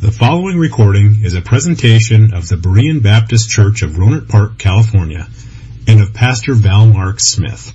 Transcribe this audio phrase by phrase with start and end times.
[0.00, 5.28] The following recording is a presentation of the Berean Baptist Church of Rohnert Park, California,
[5.86, 7.74] and of Pastor Val Mark Smith.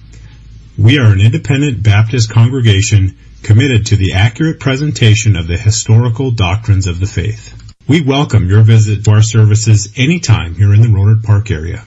[0.75, 6.87] We are an independent Baptist congregation committed to the accurate presentation of the historical doctrines
[6.87, 7.53] of the faith.
[7.87, 11.85] We welcome your visit to our services anytime here in the Rohnert Park area.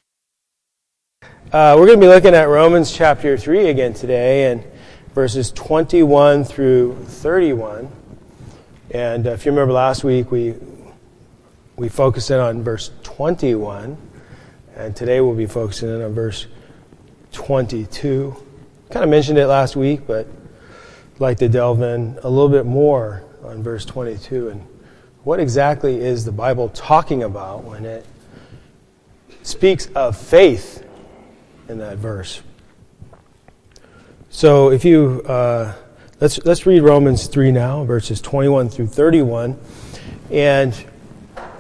[1.51, 4.63] Uh, we're going to be looking at Romans chapter 3 again today and
[5.17, 7.91] verses 21 through 31.
[8.91, 10.55] And if you remember last week, we,
[11.77, 13.99] we focused in on verse 21,
[14.77, 16.47] and today we'll be focusing in on verse
[17.33, 18.35] 22.
[18.91, 20.27] Kind of mentioned it last week, but
[21.15, 24.67] I'd like to delve in a little bit more on verse 22 and
[25.23, 28.07] what exactly is the Bible talking about when it
[29.43, 30.87] speaks of faith
[31.69, 32.41] in that verse.
[34.31, 35.75] So if you uh,
[36.21, 39.57] Let's, let's read Romans 3 now, verses 21 through 31.
[40.33, 40.75] And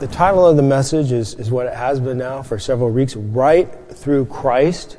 [0.00, 3.14] the title of the message is, is what it has been now for several weeks
[3.14, 4.96] Right Through Christ.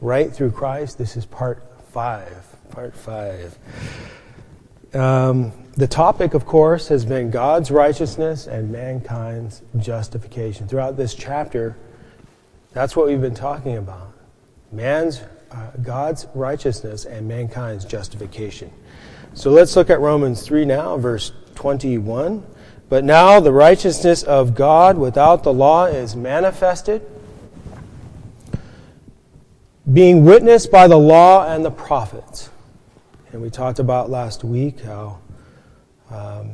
[0.00, 0.98] Right Through Christ.
[0.98, 1.62] This is part
[1.92, 2.56] 5.
[2.70, 3.58] Part 5.
[4.92, 10.66] Um, the topic, of course, has been God's righteousness and mankind's justification.
[10.66, 11.76] Throughout this chapter,
[12.72, 14.12] that's what we've been talking about.
[14.72, 18.70] Man's, uh, God's righteousness and mankind's justification.
[19.34, 22.44] So let's look at Romans 3 now, verse 21.
[22.88, 27.02] But now the righteousness of God without the law is manifested,
[29.92, 32.50] being witnessed by the law and the prophets.
[33.32, 35.18] And we talked about last week how,
[36.10, 36.52] um,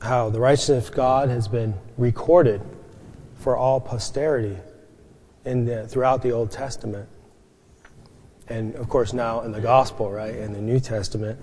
[0.00, 2.60] how the righteousness of God has been recorded
[3.40, 4.56] for all posterity
[5.44, 7.08] in the, throughout the Old Testament
[8.48, 11.38] and of course now in the gospel, right, in the New Testament.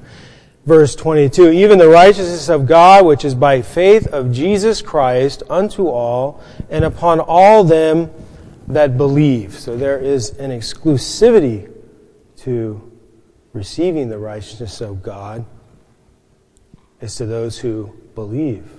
[0.66, 5.88] Verse 22, even the righteousness of God, which is by faith of Jesus Christ unto
[5.88, 8.12] all, and upon all them
[8.68, 9.58] that believe.
[9.58, 11.72] So there is an exclusivity
[12.38, 12.92] to
[13.54, 15.46] receiving the righteousness of God
[17.02, 18.70] is to those who believe.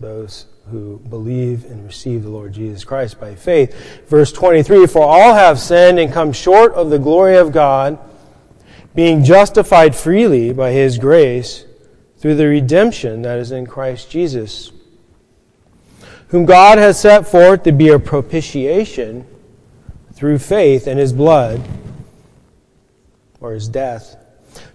[0.00, 4.06] Those who believe and receive the Lord Jesus Christ by faith.
[4.08, 7.98] Verse 23 For all have sinned and come short of the glory of God,
[8.94, 11.66] being justified freely by his grace
[12.18, 14.72] through the redemption that is in Christ Jesus,
[16.28, 19.26] whom God has set forth to be a propitiation
[20.14, 21.60] through faith in his blood,
[23.40, 24.16] or his death,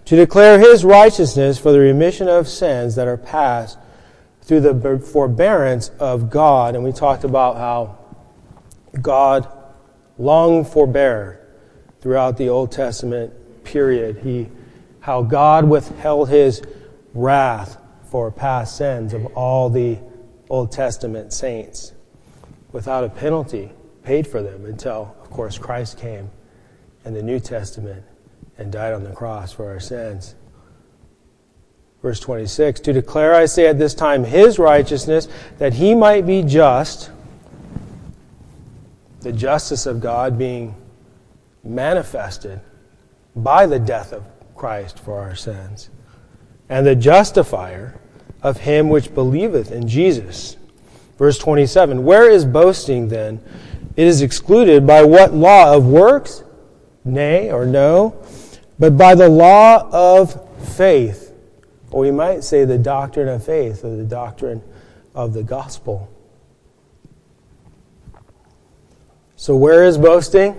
[0.04, 3.78] to declare his righteousness for the remission of sins that are past
[4.50, 6.74] through the forbearance of God.
[6.74, 7.98] And we talked about how
[9.00, 9.46] God
[10.18, 11.46] long forbear
[12.00, 14.16] throughout the Old Testament period.
[14.24, 14.48] He,
[14.98, 16.62] how God withheld his
[17.14, 17.78] wrath
[18.10, 20.00] for past sins of all the
[20.48, 21.92] Old Testament saints
[22.72, 23.70] without a penalty
[24.02, 26.28] paid for them until, of course, Christ came
[27.04, 28.02] in the New Testament
[28.58, 30.34] and died on the cross for our sins.
[32.02, 35.28] Verse 26 To declare, I say at this time, his righteousness,
[35.58, 37.10] that he might be just,
[39.20, 40.74] the justice of God being
[41.62, 42.60] manifested
[43.36, 44.24] by the death of
[44.56, 45.90] Christ for our sins,
[46.68, 48.00] and the justifier
[48.42, 50.56] of him which believeth in Jesus.
[51.18, 53.40] Verse 27 Where is boasting then?
[53.96, 56.42] It is excluded by what law of works?
[57.04, 58.16] Nay, or no,
[58.78, 61.29] but by the law of faith
[61.90, 64.62] or we might say the doctrine of faith or the doctrine
[65.14, 66.08] of the gospel.
[69.36, 70.54] So, where is boasting?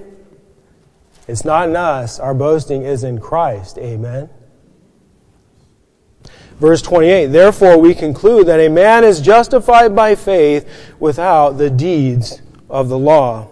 [1.28, 2.20] It's not in us.
[2.20, 3.78] Our boasting is in Christ.
[3.78, 4.30] Amen.
[6.59, 10.68] Verse 28 Therefore, we conclude that a man is justified by faith
[11.00, 13.50] without the deeds of the law.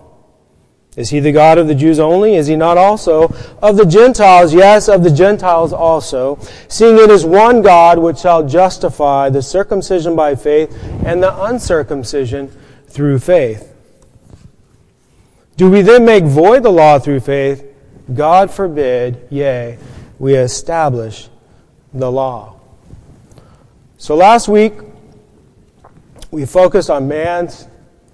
[0.95, 2.35] Is he the God of the Jews only?
[2.35, 4.53] Is he not also of the Gentiles?
[4.53, 6.39] Yes, of the Gentiles also.
[6.67, 10.75] Seeing it is one God which shall justify the circumcision by faith
[11.05, 12.51] and the uncircumcision
[12.87, 13.73] through faith.
[15.57, 17.65] Do we then make void the law through faith?
[18.13, 19.77] God forbid, yea,
[20.17, 21.29] we establish
[21.93, 22.59] the law.
[23.97, 24.73] So last week,
[26.31, 27.67] we focused on man's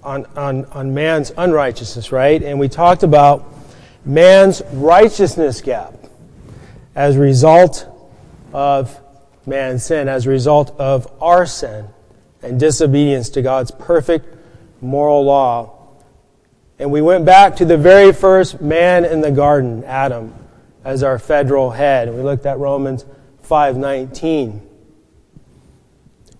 [0.06, 2.40] on, on, on man's unrighteousness, right?
[2.40, 3.52] And we talked about
[4.04, 5.94] man's righteousness gap
[6.94, 7.86] as a result
[8.52, 8.98] of
[9.46, 11.88] man's sin, as a result of our sin
[12.40, 14.32] and disobedience to God's perfect
[14.80, 15.72] moral law.
[16.78, 20.32] And we went back to the very first man in the garden, Adam,
[20.84, 22.06] as our federal head.
[22.06, 23.04] And we looked at Romans
[23.42, 24.60] 5:19.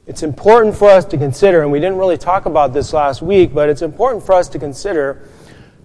[0.07, 3.53] It's important for us to consider, and we didn't really talk about this last week,
[3.53, 5.29] but it's important for us to consider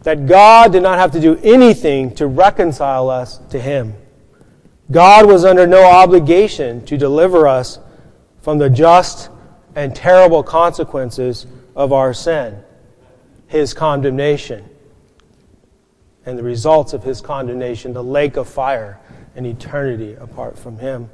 [0.03, 3.95] that God did not have to do anything to reconcile us to Him.
[4.91, 7.79] God was under no obligation to deliver us
[8.41, 9.29] from the just
[9.75, 12.61] and terrible consequences of our sin,
[13.47, 14.69] His condemnation,
[16.27, 18.99] and the results of His condemnation, the lake of fire
[19.35, 21.09] and eternity apart from Him.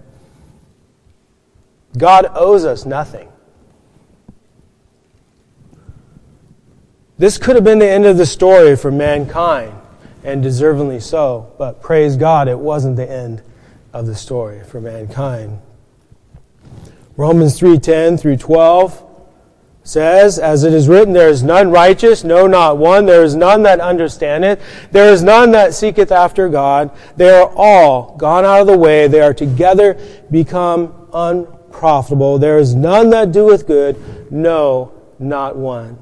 [1.98, 3.30] God owes us nothing.
[7.18, 9.74] This could have been the end of the story for mankind,
[10.24, 13.42] and deservingly so, but praise God, it wasn't the end
[13.92, 15.60] of the story for mankind.
[17.16, 19.04] Romans 3:10 through 12
[19.88, 23.06] says, As it is written, there is none righteous, no, not one.
[23.06, 24.62] There is none that understandeth.
[24.92, 26.92] There is none that seeketh after God.
[27.16, 29.08] They are all gone out of the way.
[29.08, 29.98] They are together
[30.30, 30.94] become
[31.78, 32.40] unprofitable.
[32.40, 36.02] There is none that doeth good, no, not one.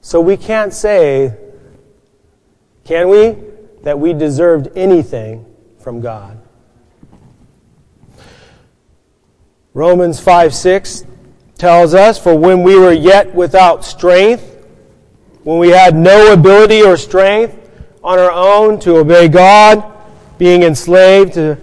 [0.00, 1.36] So we can't say,
[2.84, 3.36] can we,
[3.82, 5.44] that we deserved anything
[5.78, 6.38] from God.
[9.74, 11.04] Romans 5 6
[11.56, 14.48] tells us, For when we were yet without strength,
[15.44, 17.58] when we had no ability or strength
[18.04, 19.84] on our own to obey God,
[20.38, 21.58] being enslaved to,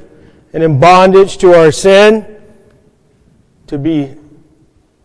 [0.53, 2.25] and in bondage to our sin,
[3.67, 4.15] to be,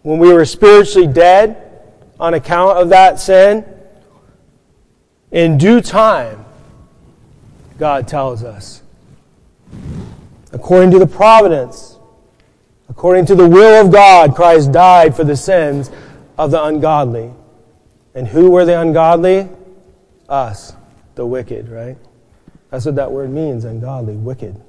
[0.02, 1.82] when we were spiritually dead
[2.18, 3.64] on account of that sin,
[5.30, 6.44] in due time,
[7.78, 8.82] God tells us,
[10.52, 11.94] according to the providence
[12.88, 15.90] According to the will of God, Christ died for the sins
[16.38, 17.32] of the ungodly.
[18.14, 19.48] And who were the ungodly?
[20.28, 20.74] Us,
[21.14, 21.96] the wicked, right?
[22.70, 24.60] That's what that word means, ungodly, wicked.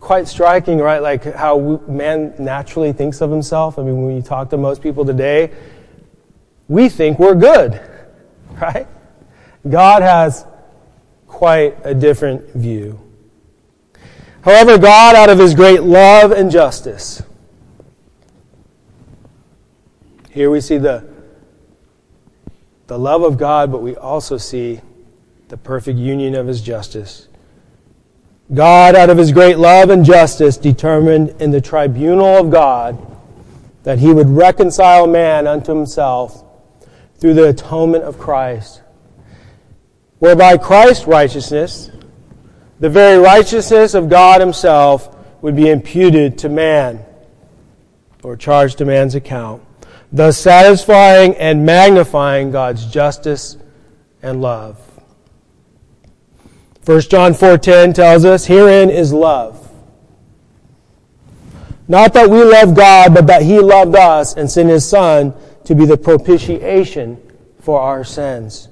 [0.00, 1.00] Quite striking, right?
[1.00, 3.78] Like how man naturally thinks of himself.
[3.78, 5.52] I mean, when you talk to most people today,
[6.68, 7.80] we think we're good,
[8.60, 8.88] right?
[9.68, 10.46] God has
[11.26, 12.98] quite a different view.
[14.42, 17.22] However, God, out of his great love and justice,
[20.30, 21.06] here we see the,
[22.86, 24.80] the love of God, but we also see
[25.48, 27.28] the perfect union of his justice.
[28.52, 32.98] God, out of his great love and justice, determined in the tribunal of God
[33.84, 36.44] that he would reconcile man unto himself
[37.16, 38.82] through the atonement of Christ,
[40.18, 41.90] whereby Christ's righteousness
[42.80, 47.04] the very righteousness of God Himself would be imputed to man
[48.22, 49.62] or charged to man's account,
[50.10, 53.58] thus satisfying and magnifying God's justice
[54.22, 54.80] and love.
[56.84, 59.68] 1 John 4:10 tells us, "Herein is love.
[61.86, 65.34] Not that we love God, but that he loved us and sent his son
[65.64, 67.18] to be the propitiation
[67.60, 68.68] for our sins."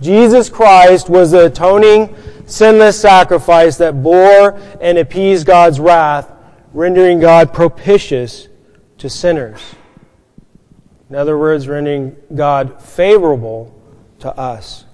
[0.00, 2.14] Jesus Christ was the atoning
[2.46, 6.30] sinless sacrifice that bore and appeased God's wrath,
[6.72, 8.48] rendering God propitious
[8.98, 9.60] to sinners.
[11.08, 13.72] In other words, rendering God favorable
[14.20, 14.84] to us.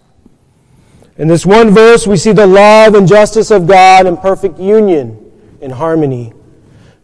[1.19, 5.33] In this one verse, we see the love and justice of God in perfect union,
[5.61, 6.35] in harmony.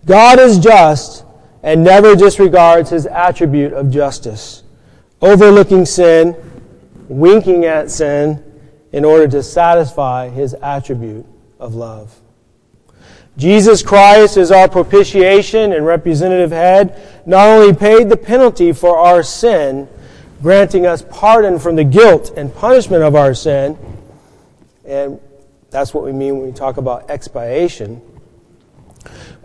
[0.05, 1.25] God is just
[1.63, 4.65] and never disregards his attribute of justice,
[5.22, 6.37] overlooking sin,
[7.08, 8.43] winking at sin,
[8.93, 11.25] in order to satisfy his attribute
[11.58, 12.20] of love.
[13.39, 19.22] Jesus Christ is our propitiation and representative head, not only paid the penalty for our
[19.22, 19.89] sin,
[20.43, 23.79] granting us pardon from the guilt and punishment of our sin,
[24.84, 25.20] and
[25.70, 28.01] that's what we mean when we talk about expiation,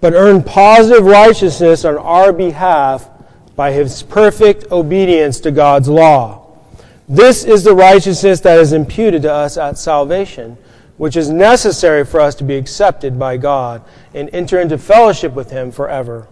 [0.01, 3.10] but earned positive righteousness on our behalf
[3.56, 6.48] by his perfect obedience to God's law.
[7.08, 10.58] This is the righteousness that is imputed to us at salvation,
[10.98, 13.82] which is necessary for us to be accepted by God
[14.13, 16.27] and enter into fellowship with Him forever.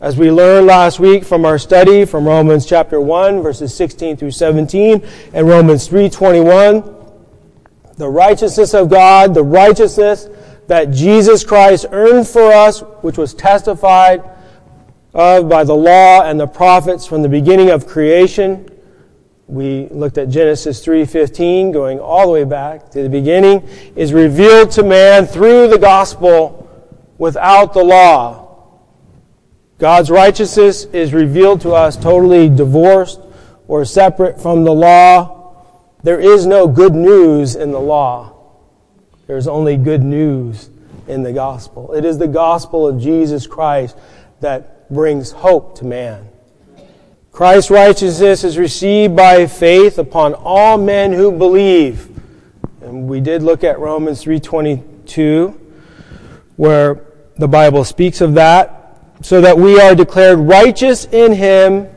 [0.00, 4.30] As we learned last week from our study from Romans chapter 1 verses 16 through
[4.30, 6.97] 17 and Romans 3:21,
[7.98, 10.28] the righteousness of God, the righteousness
[10.68, 14.22] that Jesus Christ earned for us, which was testified
[15.14, 18.68] of by the law and the prophets from the beginning of creation,
[19.48, 23.62] we looked at Genesis 3:15 going all the way back to the beginning
[23.96, 26.68] is revealed to man through the gospel
[27.16, 28.44] without the law.
[29.78, 33.20] God's righteousness is revealed to us totally divorced
[33.68, 35.37] or separate from the law.
[36.02, 38.34] There is no good news in the law.
[39.26, 40.70] There's only good news
[41.08, 41.92] in the gospel.
[41.92, 43.96] It is the gospel of Jesus Christ
[44.40, 46.28] that brings hope to man.
[47.32, 52.08] Christ's righteousness is received by faith upon all men who believe.
[52.80, 55.54] And we did look at Romans 3:22
[56.56, 57.00] where
[57.36, 61.88] the Bible speaks of that so that we are declared righteous in him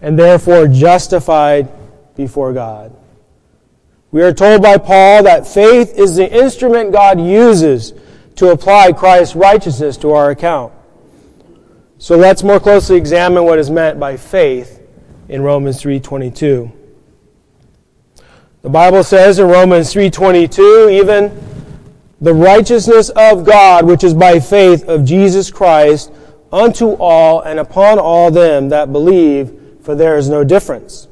[0.00, 1.68] and therefore justified
[2.16, 2.92] before God.
[4.12, 7.94] We are told by Paul that faith is the instrument God uses
[8.36, 10.74] to apply Christ's righteousness to our account.
[11.96, 14.82] So let's more closely examine what is meant by faith
[15.30, 16.70] in Romans 3:22.
[18.60, 21.32] The Bible says in Romans 3:22 even
[22.20, 26.12] the righteousness of God which is by faith of Jesus Christ
[26.52, 31.08] unto all and upon all them that believe for there is no difference.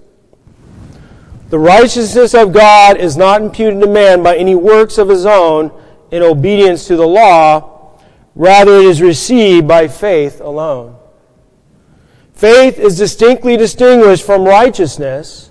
[1.51, 5.73] The righteousness of God is not imputed to man by any works of his own
[6.13, 7.99] in obedience to the law,
[8.37, 10.97] rather, it is received by faith alone.
[12.35, 15.51] Faith is distinctly distinguished from righteousness,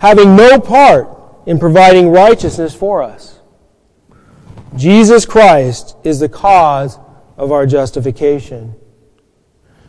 [0.00, 1.08] having no part
[1.46, 3.40] in providing righteousness for us.
[4.76, 6.98] Jesus Christ is the cause
[7.38, 8.74] of our justification.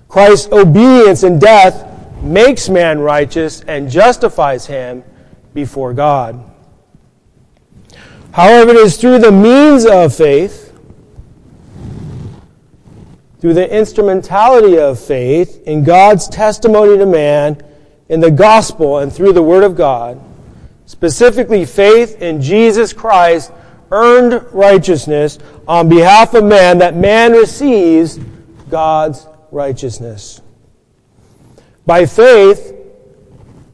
[0.07, 1.85] Christ's obedience and death
[2.23, 5.03] makes man righteous and justifies him
[5.53, 6.43] before God.
[8.31, 10.73] However, it is through the means of faith,
[13.39, 17.61] through the instrumentality of faith in God's testimony to man,
[18.09, 20.21] in the gospel, and through the Word of God,
[20.85, 23.51] specifically faith in Jesus Christ,
[23.91, 28.19] earned righteousness on behalf of man, that man receives
[28.69, 30.41] God's righteousness.
[31.85, 32.78] By faith,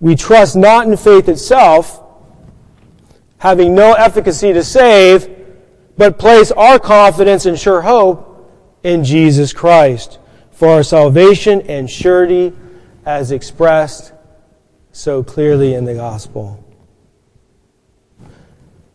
[0.06, 2.00] we trust not in faith itself,
[3.40, 5.28] having no efficacy to save,
[5.98, 8.48] but place our confidence and sure hope
[8.84, 10.20] in Jesus Christ
[10.52, 12.54] for our salvation and surety
[13.04, 14.14] as expressed
[14.92, 16.64] so clearly in the gospel.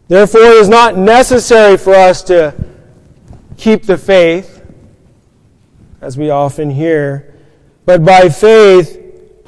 [0.06, 2.54] Therefore, it is not necessary for us to
[3.56, 4.64] keep the faith,
[6.00, 7.34] as we often hear,
[7.84, 8.99] but by faith,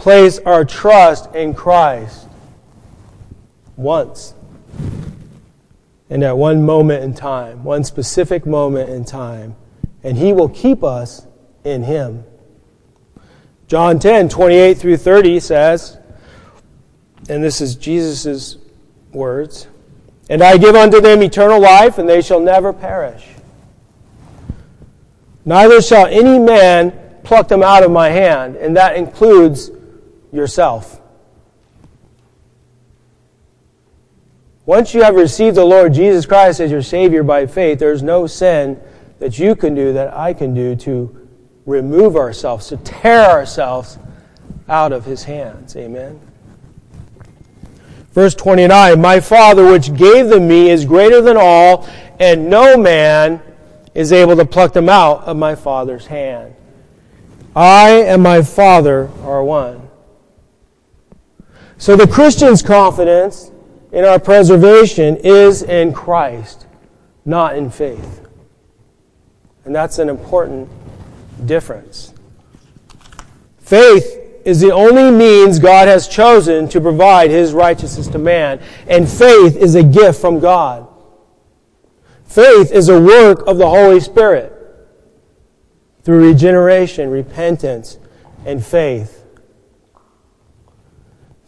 [0.03, 2.27] place our trust in Christ
[3.77, 4.35] once
[6.11, 9.55] and at one moment in time, one specific moment in time,
[10.03, 11.25] and He will keep us
[11.63, 12.25] in Him.
[13.69, 15.99] John 10, 28 through 30 says,
[17.29, 18.57] and this is Jesus'
[19.13, 19.69] words,
[20.29, 23.25] And I give unto them eternal life, and they shall never perish.
[25.45, 26.93] Neither shall any man
[27.23, 29.71] pluck them out of my hand, and that includes
[30.33, 31.01] yourself.
[34.65, 38.27] Once you have received the Lord Jesus Christ as your Savior by faith, there's no
[38.27, 38.81] sin
[39.19, 41.29] that you can do, that I can do to
[41.67, 43.99] remove ourselves, to tear ourselves
[44.69, 45.77] out of His hands.
[45.77, 46.21] Amen.
[48.13, 51.89] Verse 29 My Father, which gave them me, is greater than all,
[52.21, 53.43] and no man
[53.95, 56.55] is able to pluck them out of my Father's hand.
[57.55, 59.82] I and my Father are one.
[61.83, 63.51] So the Christian's confidence
[63.91, 66.69] in our preservation is in Christ,
[67.25, 68.25] not in faith.
[69.65, 70.69] And that's an important
[71.45, 72.15] difference.
[73.59, 79.09] Faith is the only means God has chosen to provide his righteousness to man, and
[79.09, 80.87] faith is a gift from God.
[82.27, 84.53] Faith is a work of the Holy Spirit
[86.05, 87.99] through regeneration, repentance,
[88.47, 89.22] and faith.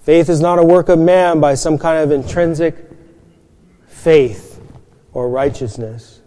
[0.04, 2.76] Faith is not a work of man by some kind of intrinsic
[3.86, 4.60] faith
[5.14, 6.20] or righteousness.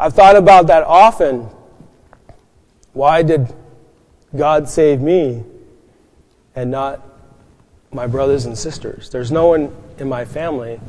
[0.00, 1.50] I've thought about that often.
[2.94, 3.52] Why did
[4.34, 5.44] God save me
[6.54, 7.06] and not
[7.92, 9.10] my brothers and sisters?
[9.10, 10.80] There's no one in my family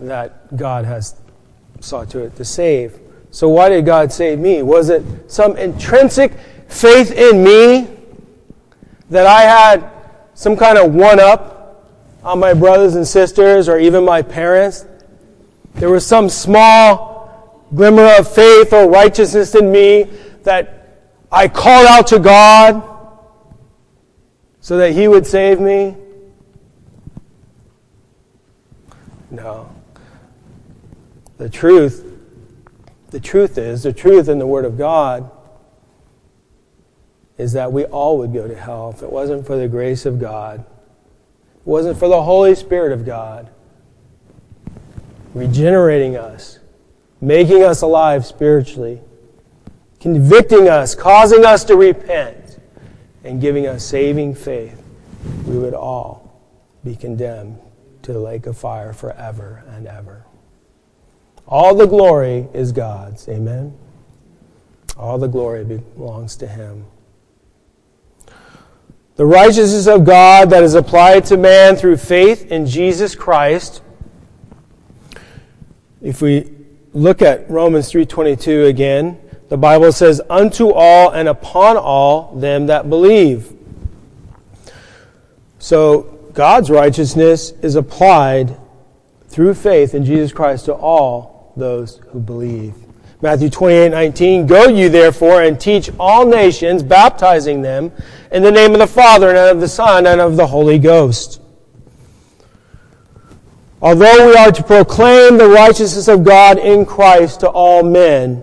[0.00, 1.16] that God has
[1.80, 2.98] sought to, to save.
[3.30, 4.62] So why did God save me?
[4.62, 6.32] Was it some intrinsic
[6.68, 7.88] faith in me
[9.10, 9.95] that I had
[10.36, 11.82] some kind of one up
[12.22, 14.84] on my brothers and sisters or even my parents.
[15.76, 20.04] There was some small glimmer of faith or righteousness in me
[20.44, 21.00] that
[21.32, 22.82] I called out to God
[24.60, 25.96] so that He would save me.
[29.30, 29.70] No.
[31.38, 32.04] The truth,
[33.08, 35.30] the truth is, the truth in the Word of God
[37.38, 40.18] is that we all would go to hell if it wasn't for the grace of
[40.18, 40.60] God.
[40.60, 43.50] It wasn't for the Holy Spirit of God
[45.34, 46.60] regenerating us
[47.20, 49.00] making us alive spiritually,
[50.00, 52.58] convicting us, causing us to repent,
[53.24, 54.80] and giving us saving faith,
[55.46, 56.40] we would all
[56.84, 57.58] be condemned
[58.02, 60.24] to the lake of fire forever and ever.
[61.48, 63.28] All the glory is God's.
[63.28, 63.76] Amen.
[64.96, 66.84] All the glory belongs to Him.
[69.16, 73.80] The righteousness of God that is applied to man through faith in Jesus Christ.
[76.02, 76.52] If we
[76.92, 79.16] look at Romans 3:22 again,
[79.48, 83.52] the Bible says unto all and upon all them that believe.
[85.58, 88.54] So God's righteousness is applied
[89.28, 92.74] through faith in Jesus Christ to all those who believe.
[93.22, 97.92] Matthew 28, 19, Go you therefore and teach all nations, baptizing them
[98.30, 101.40] in the name of the Father and of the Son and of the Holy Ghost.
[103.80, 108.42] Although we are to proclaim the righteousness of God in Christ to all men,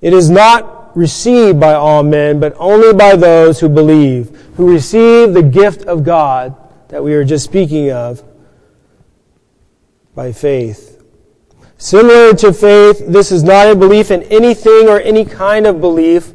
[0.00, 5.32] it is not received by all men, but only by those who believe, who receive
[5.32, 6.56] the gift of God
[6.88, 8.22] that we were just speaking of
[10.14, 10.91] by faith.
[11.82, 16.32] Similar to faith, this is not a belief in anything or any kind of belief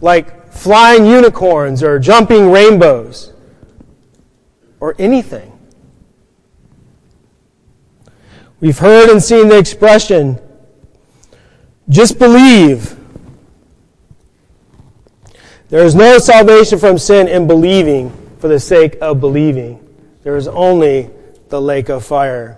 [0.00, 3.32] like flying unicorns or jumping rainbows
[4.78, 5.58] or anything.
[8.60, 10.38] We've heard and seen the expression,
[11.88, 12.96] just believe.
[15.68, 19.84] There is no salvation from sin in believing for the sake of believing.
[20.22, 21.10] There is only
[21.48, 22.56] the lake of fire.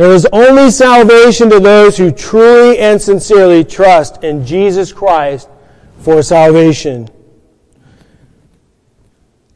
[0.00, 5.46] There is only salvation to those who truly and sincerely trust in Jesus Christ
[5.98, 7.10] for salvation.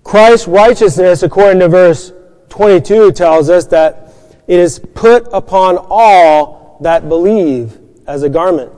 [0.02, 2.12] Christ's righteousness, according to verse
[2.50, 4.12] 22, tells us that
[4.46, 8.70] it is put upon all that believe as a garment.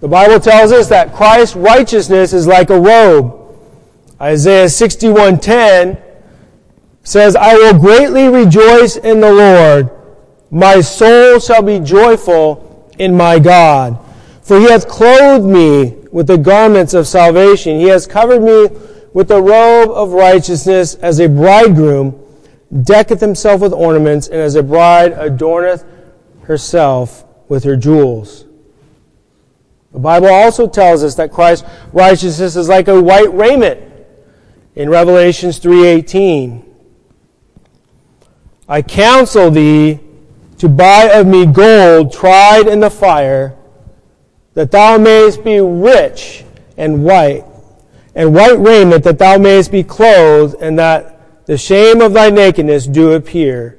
[0.00, 3.56] The Bible tells us that Christ's righteousness is like a robe.
[4.20, 5.96] Isaiah 61:10
[7.06, 9.90] says, I will greatly rejoice in the Lord.
[10.50, 13.96] My soul shall be joyful in my God.
[14.42, 17.78] For he hath clothed me with the garments of salvation.
[17.78, 18.76] He has covered me
[19.12, 22.20] with the robe of righteousness as a bridegroom
[22.82, 25.84] decketh himself with ornaments, and as a bride adorneth
[26.42, 28.46] herself with her jewels.
[29.92, 33.80] The Bible also tells us that Christ's righteousness is like a white raiment
[34.74, 36.65] in Revelations 3:18.
[38.68, 40.00] I counsel thee
[40.58, 43.56] to buy of me gold tried in the fire,
[44.54, 46.44] that thou mayest be rich
[46.76, 47.44] and white,
[48.14, 52.86] and white raiment that thou mayest be clothed, and that the shame of thy nakedness
[52.86, 53.78] do appear.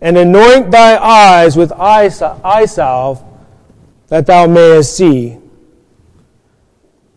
[0.00, 3.22] And anoint thy eyes with eye salve,
[4.08, 5.38] that thou mayest see.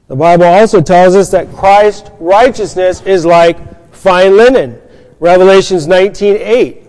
[0.08, 4.82] The Bible also tells us that Christ's righteousness is like fine linen.
[5.20, 6.89] Revelations 19 8.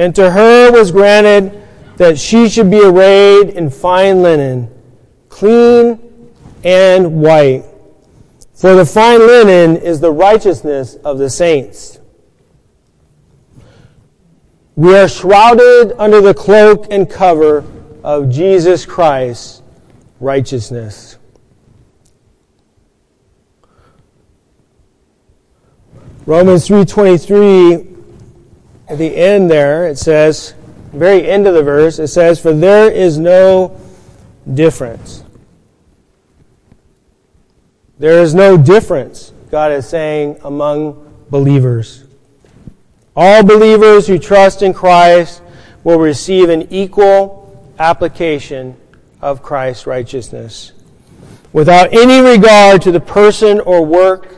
[0.00, 1.62] And to her was granted
[1.98, 4.70] that she should be arrayed in fine linen,
[5.28, 6.00] clean
[6.64, 7.64] and white.
[8.54, 12.00] For the fine linen is the righteousness of the saints.
[14.74, 17.62] We are shrouded under the cloak and cover
[18.02, 19.60] of Jesus Christ's
[20.18, 21.18] righteousness.
[26.24, 27.86] Romans 3:23
[28.90, 30.54] at the end there, it says,
[30.92, 33.80] very end of the verse, it says, For there is no
[34.52, 35.22] difference.
[38.00, 42.04] There is no difference, God is saying, among believers.
[43.14, 45.42] All believers who trust in Christ
[45.84, 48.76] will receive an equal application
[49.20, 50.72] of Christ's righteousness
[51.52, 54.36] without any regard to the person or work.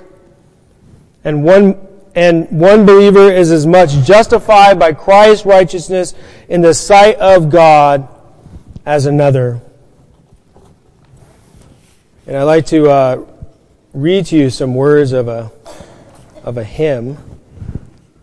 [1.24, 6.14] And one and one believer is as much justified by Christ's righteousness
[6.48, 8.08] in the sight of God
[8.84, 9.60] as another.
[12.26, 13.26] And I'd like to uh,
[13.94, 15.50] read to you some words of a,
[16.44, 17.16] of a hymn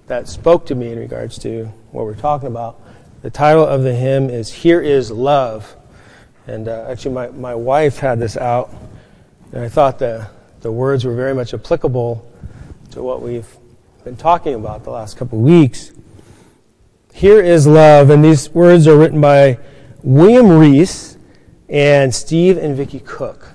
[0.08, 2.82] that spoke to me in regards to what we're talking about.
[3.21, 5.75] The title of the hymn is Here is Love.
[6.47, 8.73] And uh, actually, my, my wife had this out,
[9.52, 10.28] and I thought the,
[10.62, 12.25] the words were very much applicable
[12.91, 13.47] to what we've
[14.03, 15.91] been talking about the last couple of weeks.
[17.13, 19.59] Here is love, and these words are written by
[20.03, 21.17] William Rees
[21.67, 23.51] and Steve and Vikki Cook.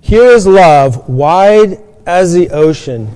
[0.00, 3.12] Here is love, wide as the ocean,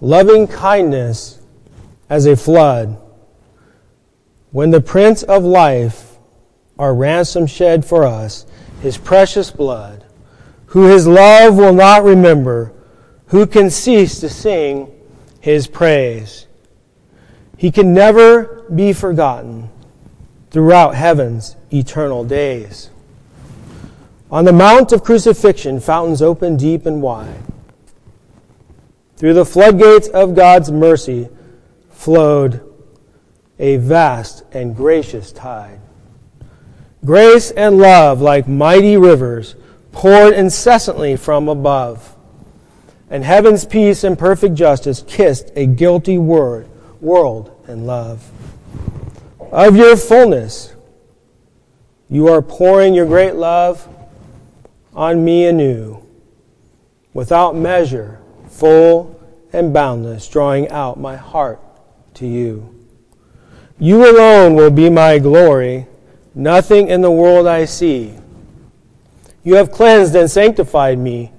[0.00, 1.40] loving kindness
[2.10, 3.00] as a flood.
[4.50, 6.16] When the Prince of Life,
[6.80, 8.44] our ransom shed for us,
[8.80, 10.04] his precious blood,
[10.66, 12.72] who his love will not remember,
[13.32, 14.92] who can cease to sing
[15.40, 16.46] his praise?
[17.56, 19.70] He can never be forgotten
[20.50, 22.90] throughout heaven's eternal days.
[24.30, 27.42] On the Mount of Crucifixion, fountains open deep and wide.
[29.16, 31.30] Through the floodgates of God's mercy
[31.90, 32.70] flowed
[33.58, 35.80] a vast and gracious tide.
[37.02, 39.54] Grace and love, like mighty rivers,
[39.90, 42.11] poured incessantly from above.
[43.12, 46.66] And heaven's peace and perfect justice kissed a guilty word,
[47.02, 48.26] world and love.
[49.38, 50.74] Of your fullness,
[52.08, 53.86] you are pouring your great love
[54.94, 56.02] on me anew,
[57.12, 59.20] without measure, full
[59.52, 61.60] and boundless, drawing out my heart
[62.14, 62.74] to you.
[63.78, 65.86] You alone will be my glory,
[66.34, 68.14] nothing in the world I see.
[69.44, 71.30] You have cleansed and sanctified me.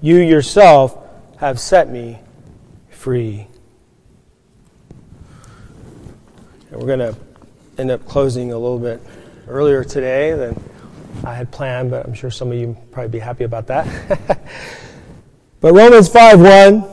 [0.00, 0.99] You yourself
[1.40, 2.18] have set me
[2.90, 3.46] free.
[6.70, 7.16] And we're going to
[7.78, 9.00] end up closing a little bit
[9.48, 10.62] earlier today than
[11.24, 13.86] I had planned, but I'm sure some of you probably be happy about that.
[15.62, 16.84] but Romans 5 1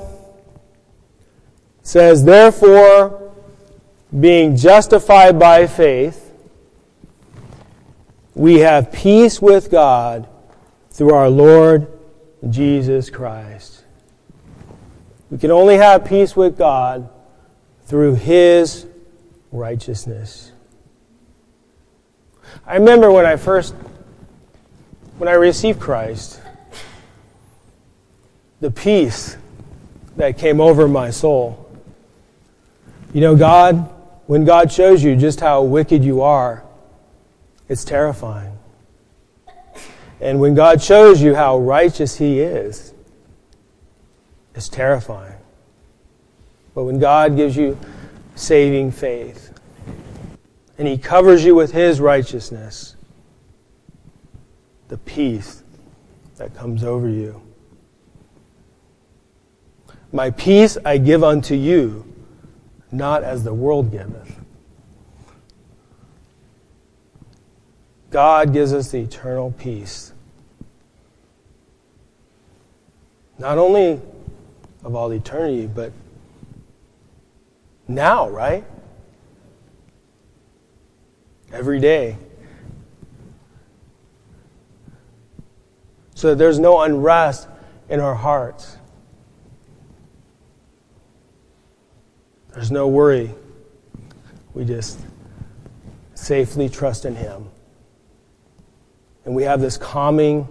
[1.84, 3.34] says, Therefore,
[4.18, 6.32] being justified by faith,
[8.34, 10.30] we have peace with God
[10.90, 11.88] through our Lord
[12.50, 13.77] Jesus Christ.
[15.30, 17.10] We can only have peace with God
[17.86, 18.86] through His
[19.52, 20.52] righteousness.
[22.66, 23.76] I remember when I first
[25.18, 26.40] when I received Christ,
[28.62, 29.36] the peace
[30.16, 31.63] that came over my soul.
[33.13, 33.90] You know, God,
[34.28, 36.63] when God shows you just how wicked you are,
[37.68, 38.58] it's terrifying.
[40.22, 42.94] And when God shows you how righteous He is,
[44.58, 45.36] it's terrifying.
[46.74, 47.78] But when God gives you
[48.34, 49.54] saving faith
[50.80, 52.96] and He covers you with His righteousness,
[54.88, 55.62] the peace
[56.38, 57.39] that comes over you.
[60.12, 62.12] My peace I give unto you,
[62.91, 64.39] not as the world giveth.
[68.10, 70.13] God gives us the eternal peace.
[73.38, 74.02] Not only
[74.84, 75.92] of all eternity, but
[77.88, 78.66] now, right?
[81.52, 82.18] Every day.
[86.18, 87.48] so that there's no unrest
[87.90, 88.78] in our hearts.
[92.56, 93.36] There's no worry.
[94.56, 95.00] We just
[96.16, 97.52] safely trust in Him.
[99.26, 100.48] And we have this calming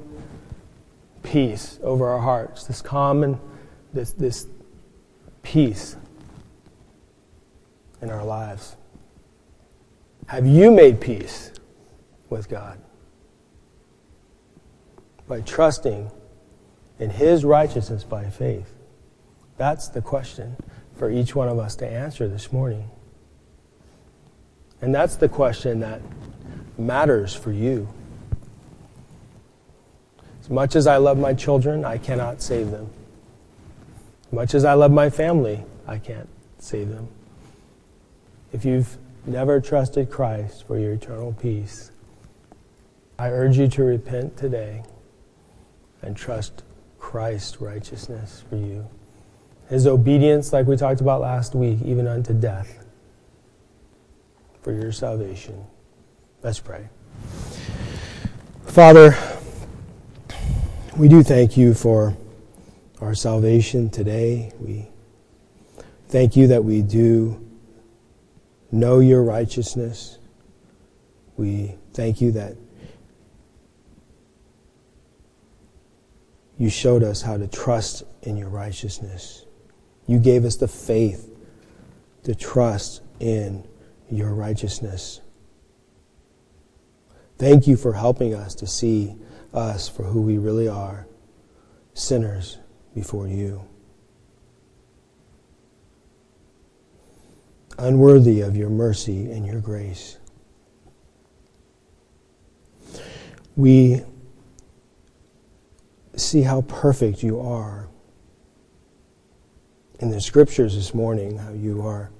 [1.25, 3.41] peace over our hearts, this common,
[3.93, 4.47] this, this
[5.43, 5.97] peace
[8.03, 8.77] in our lives.
[10.27, 11.53] Have you made peace
[12.29, 12.79] with God?
[15.29, 16.11] by trusting
[16.99, 18.73] in His righteousness by faith?
[19.57, 20.57] That's the question
[20.97, 22.91] for each one of us to answer this morning.
[24.81, 26.01] And that's the question that
[26.79, 27.89] matters for you.
[30.41, 32.89] As much as I love my children, I cannot save them.
[34.33, 37.09] Much as I love my family, I can't save them.
[38.53, 41.91] If you've never trusted Christ for your eternal peace,
[43.19, 44.83] I urge you to repent today
[46.03, 46.63] and trust
[46.99, 48.89] Christ's righteousness for you.
[49.69, 52.85] His obedience, like we talked about last week, even unto death,
[54.63, 55.65] for your salvation.
[56.43, 56.89] Let's pray.
[58.67, 59.17] Father,
[60.97, 62.17] we do thank you for
[63.01, 64.53] our salvation today.
[64.59, 64.89] We
[66.09, 67.45] thank you that we do
[68.73, 70.19] know your righteousness.
[71.37, 72.57] We thank you that
[76.59, 79.45] You showed us how to trust in your righteousness.
[80.07, 81.31] You gave us the faith
[82.25, 83.67] to trust in
[84.11, 85.21] your righteousness.
[87.39, 89.17] Thank you for helping us to see
[89.53, 91.07] us for who we really are
[91.93, 92.59] sinners
[92.97, 93.63] before you.
[97.77, 100.17] Unworthy of your mercy and your grace.
[103.55, 104.01] We
[106.17, 107.91] see how perfect you are.
[109.99, 112.11] In the scriptures this morning, how you are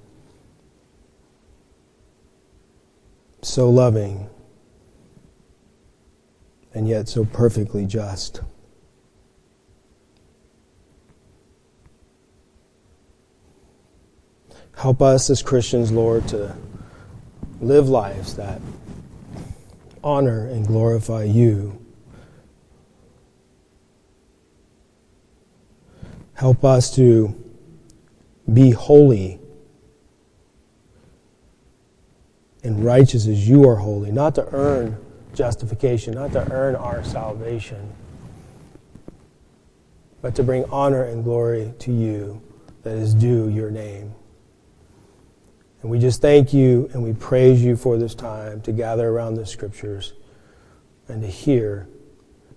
[3.41, 4.29] so loving
[6.75, 8.41] and yet so perfectly just.
[14.77, 16.55] Help us as Christians, Lord, to
[17.59, 18.61] live lives that
[20.03, 21.83] honor and glorify you.
[26.35, 27.35] Help us to
[28.53, 29.39] be holy
[32.63, 34.95] and righteous as you are holy, not to earn
[35.33, 37.93] justification, not to earn our salvation,
[40.21, 42.39] but to bring honor and glory to you
[42.83, 44.13] that is due your name.
[45.87, 49.35] And we just thank you and we praise you for this time to gather around
[49.35, 50.11] the scriptures
[51.07, 51.87] and to hear,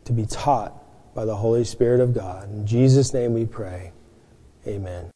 [0.07, 2.51] to be taught by the Holy Spirit of God.
[2.51, 3.93] In Jesus' name we pray.
[4.66, 5.12] Amen.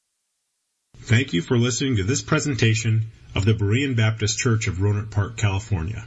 [0.99, 5.37] Thank you for listening to this presentation of the Berean Baptist Church of Rohnert Park,
[5.37, 6.05] California.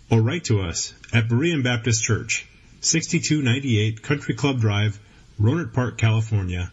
[0.10, 2.46] or write to us at Berean Baptist Church,
[2.82, 5.00] 6298 Country Club Drive,
[5.40, 6.70] Rohnert Park, California,